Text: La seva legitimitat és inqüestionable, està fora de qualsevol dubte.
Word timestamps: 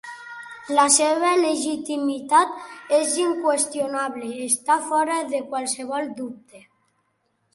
La 0.77 0.85
seva 0.93 1.33
legitimitat 1.41 2.55
és 3.01 3.13
inqüestionable, 3.25 4.29
està 4.47 4.77
fora 4.89 5.19
de 5.35 5.45
qualsevol 5.53 6.09
dubte. 6.23 6.65